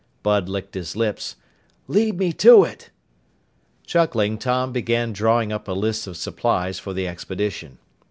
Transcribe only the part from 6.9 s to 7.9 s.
the expedition.